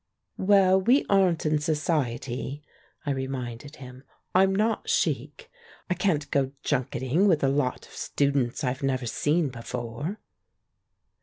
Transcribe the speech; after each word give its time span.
"Well, 0.39 0.81
we 0.81 1.05
aren't 1.11 1.45
in 1.45 1.59
Society," 1.59 2.63
I 3.05 3.11
reminded 3.11 3.75
him. 3.75 4.01
"I'm 4.33 4.55
not 4.55 4.89
chic. 4.89 5.51
I 5.91 5.93
can't 5.93 6.31
go 6.31 6.53
junketing 6.63 7.27
with 7.27 7.43
a 7.43 7.49
lot 7.49 7.85
of 7.85 7.93
students 7.93 8.63
I've 8.63 8.81
never 8.81 9.05
seen 9.05 9.49
before." 9.49 10.17